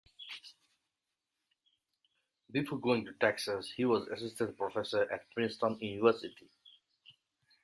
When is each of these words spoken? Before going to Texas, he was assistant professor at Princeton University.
Before 2.51 2.79
going 2.79 3.05
to 3.05 3.13
Texas, 3.21 3.71
he 3.77 3.85
was 3.85 4.07
assistant 4.07 4.57
professor 4.57 5.03
at 5.11 5.29
Princeton 5.35 5.77
University. 5.79 6.49